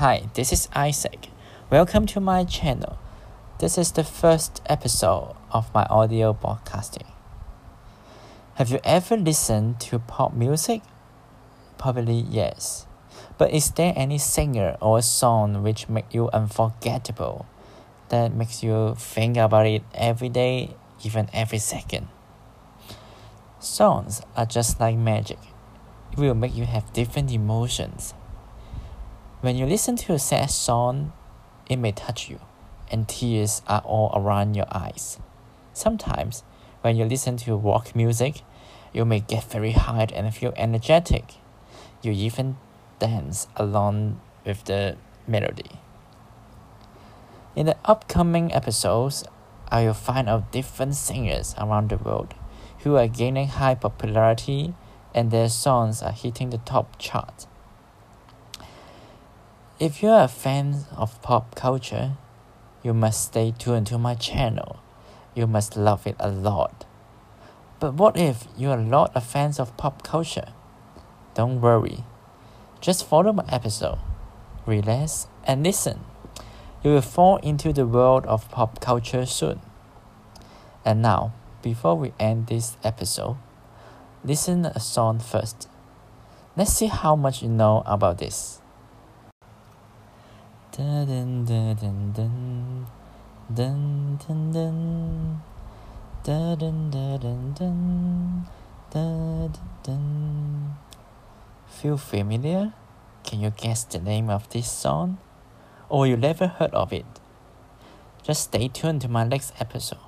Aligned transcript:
Hi, 0.00 0.30
this 0.32 0.50
is 0.50 0.66
Isaac. 0.74 1.28
Welcome 1.68 2.06
to 2.06 2.20
my 2.20 2.44
channel. 2.44 2.98
This 3.58 3.76
is 3.76 3.92
the 3.92 4.02
first 4.02 4.62
episode 4.64 5.36
of 5.52 5.68
my 5.74 5.84
audio 5.90 6.32
broadcasting. 6.32 7.04
Have 8.54 8.70
you 8.70 8.80
ever 8.82 9.18
listened 9.18 9.78
to 9.80 9.98
pop 9.98 10.32
music? 10.32 10.80
Probably 11.76 12.14
yes. 12.14 12.86
But 13.36 13.52
is 13.52 13.72
there 13.72 13.92
any 13.94 14.16
singer 14.16 14.78
or 14.80 15.02
song 15.02 15.62
which 15.62 15.90
make 15.90 16.14
you 16.14 16.30
unforgettable? 16.30 17.44
That 18.08 18.32
makes 18.32 18.62
you 18.62 18.94
think 18.96 19.36
about 19.36 19.66
it 19.66 19.82
every 19.92 20.30
day, 20.30 20.76
even 21.04 21.28
every 21.34 21.58
second. 21.58 22.08
Songs 23.58 24.22
are 24.34 24.46
just 24.46 24.80
like 24.80 24.96
magic. 24.96 25.40
It 26.10 26.18
will 26.18 26.32
make 26.32 26.56
you 26.56 26.64
have 26.64 26.90
different 26.94 27.30
emotions. 27.30 28.14
When 29.40 29.56
you 29.56 29.64
listen 29.64 29.96
to 29.96 30.12
a 30.12 30.18
sad 30.18 30.50
song, 30.50 31.14
it 31.66 31.76
may 31.76 31.92
touch 31.92 32.28
you, 32.28 32.40
and 32.90 33.08
tears 33.08 33.62
are 33.66 33.80
all 33.86 34.12
around 34.14 34.54
your 34.54 34.66
eyes. 34.70 35.18
Sometimes, 35.72 36.44
when 36.82 36.96
you 36.96 37.06
listen 37.06 37.38
to 37.38 37.56
rock 37.56 37.96
music, 37.96 38.42
you 38.92 39.06
may 39.06 39.20
get 39.20 39.44
very 39.44 39.72
high 39.72 40.08
and 40.12 40.34
feel 40.34 40.52
energetic. 40.58 41.36
You 42.02 42.12
even 42.12 42.58
dance 42.98 43.48
along 43.56 44.20
with 44.44 44.64
the 44.64 44.98
melody. 45.26 45.80
In 47.56 47.64
the 47.64 47.78
upcoming 47.86 48.52
episodes, 48.52 49.24
I 49.70 49.86
will 49.86 49.94
find 49.94 50.28
out 50.28 50.52
different 50.52 50.96
singers 50.96 51.54
around 51.56 51.88
the 51.88 51.96
world 51.96 52.34
who 52.80 52.96
are 52.96 53.08
gaining 53.08 53.48
high 53.48 53.76
popularity 53.76 54.74
and 55.14 55.30
their 55.30 55.48
songs 55.48 56.02
are 56.02 56.12
hitting 56.12 56.50
the 56.50 56.58
top 56.58 56.98
chart. 56.98 57.46
If 59.80 60.02
you 60.02 60.10
are 60.10 60.24
a 60.24 60.28
fan 60.28 60.84
of 60.94 61.22
pop 61.22 61.54
culture, 61.54 62.12
you 62.82 62.92
must 62.92 63.24
stay 63.24 63.54
tuned 63.58 63.86
to 63.86 63.96
my 63.96 64.14
channel. 64.14 64.80
You 65.34 65.46
must 65.46 65.74
love 65.74 66.06
it 66.06 66.16
a 66.20 66.30
lot. 66.30 66.84
But 67.78 67.94
what 67.94 68.18
if 68.18 68.46
you 68.58 68.68
are 68.68 68.76
not 68.76 69.10
a 69.14 69.22
fan 69.22 69.54
of 69.58 69.74
pop 69.78 70.02
culture? 70.02 70.52
Don't 71.32 71.62
worry. 71.62 72.04
Just 72.82 73.06
follow 73.06 73.32
my 73.32 73.46
episode, 73.48 73.96
relax, 74.66 75.28
and 75.44 75.62
listen. 75.62 76.00
You 76.84 76.90
will 76.90 77.00
fall 77.00 77.38
into 77.38 77.72
the 77.72 77.86
world 77.86 78.26
of 78.26 78.50
pop 78.50 78.82
culture 78.82 79.24
soon. 79.24 79.62
And 80.84 81.00
now, 81.00 81.32
before 81.62 81.94
we 81.94 82.12
end 82.20 82.48
this 82.48 82.76
episode, 82.84 83.38
listen 84.22 84.66
a 84.66 84.78
song 84.78 85.20
first. 85.20 85.70
Let's 86.54 86.74
see 86.74 86.88
how 86.88 87.16
much 87.16 87.42
you 87.42 87.48
know 87.48 87.82
about 87.86 88.18
this. 88.18 88.59
Dun, 90.76 91.04
dun, 91.04 91.44
dun, 91.44 92.12
dun, 92.14 92.86
dun, 93.52 94.18
dun, 94.18 94.52
dun. 94.52 95.40
Dun, 96.22 96.58
dun, 96.58 96.90
dun, 96.90 97.54
dun, 97.58 98.46
dun, 98.92 99.52
dun. 99.82 100.76
Feel 101.66 101.96
familiar? 101.96 102.72
Can 103.24 103.40
you 103.40 103.50
guess 103.50 103.82
the 103.82 103.98
name 103.98 104.30
of 104.30 104.48
this 104.50 104.70
song? 104.70 105.18
Or 105.88 106.06
you 106.06 106.16
never 106.16 106.46
heard 106.46 106.72
of 106.72 106.92
it? 106.92 107.06
Just 108.22 108.44
stay 108.44 108.68
tuned 108.68 109.00
to 109.00 109.08
my 109.08 109.24
next 109.24 109.52
episode. 109.58 109.98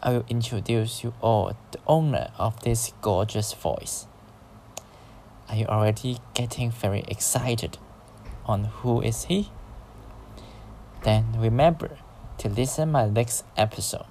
I 0.00 0.10
will 0.10 0.24
introduce 0.28 1.02
you 1.02 1.14
all 1.22 1.56
the 1.70 1.78
owner 1.86 2.30
of 2.36 2.60
this 2.62 2.92
gorgeous 3.00 3.54
voice. 3.54 4.06
Are 5.48 5.56
you 5.56 5.64
already 5.64 6.18
getting 6.34 6.70
very 6.70 7.04
excited 7.08 7.78
on 8.44 8.64
who 8.64 9.00
is 9.00 9.24
he? 9.24 9.48
Then 11.02 11.34
remember 11.38 11.98
to 12.38 12.48
listen 12.48 12.90
my 12.90 13.08
next 13.08 13.44
episode. 13.56 14.06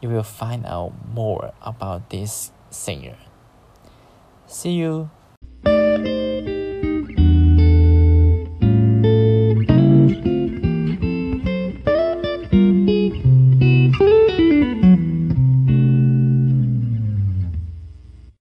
You 0.00 0.10
will 0.10 0.22
find 0.22 0.66
out 0.66 0.92
more 1.12 1.52
about 1.62 2.10
this 2.10 2.52
singer. 2.70 3.16
See 4.46 4.72
you. 4.72 5.10